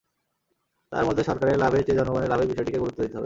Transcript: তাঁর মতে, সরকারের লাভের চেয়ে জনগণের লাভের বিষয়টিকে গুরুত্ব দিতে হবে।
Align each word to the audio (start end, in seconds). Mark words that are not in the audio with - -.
তাঁর 0.91 1.03
মতে, 1.05 1.21
সরকারের 1.23 1.57
লাভের 1.57 1.83
চেয়ে 1.85 1.99
জনগণের 1.99 2.29
লাভের 2.29 2.47
বিষয়টিকে 2.47 2.79
গুরুত্ব 2.79 2.99
দিতে 3.01 3.07
হবে। 3.07 3.19